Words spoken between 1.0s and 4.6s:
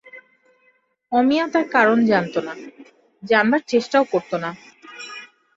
অমিয়া তার কারণ জানত না, জানবার চেষ্টাও করত না।